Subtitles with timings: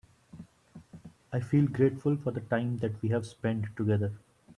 [1.31, 4.11] I feel grateful for the time that we have spend together.